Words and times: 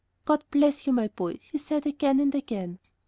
"God 0.25 0.43
bless 0.49 0.87
you, 0.87 0.93
my 0.93 1.09
boy," 1.09 1.39
he 1.43 1.59
said 1.59 1.85
again, 1.85 2.19
and 2.19 2.33
again. 2.33 2.79